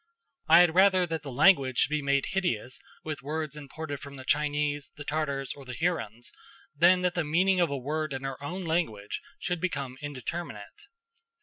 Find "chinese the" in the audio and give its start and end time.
4.25-5.03